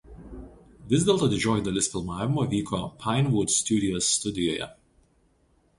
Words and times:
Vis 0.93 1.03
dėlto 1.09 1.27
didžioji 1.33 1.63
dalis 1.67 1.89
filmavimo 1.95 2.47
vyko 2.55 2.81
„Pinewood 3.05 3.55
Studios“ 3.59 4.13
studijoje. 4.17 4.71